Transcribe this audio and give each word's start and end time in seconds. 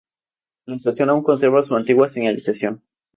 La 0.65 0.77
estación, 0.77 1.11
aún 1.11 1.21
conserva 1.21 1.61
su 1.61 1.75
antigua 1.75 2.09
señalización. 2.09 2.81